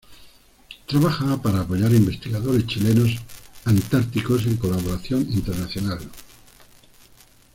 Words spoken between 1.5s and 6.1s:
apoyar investigadores chilenos antárticos en colaboración internacional.